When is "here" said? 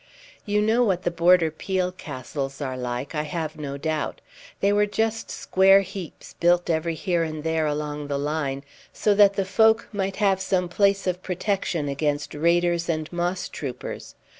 6.95-7.21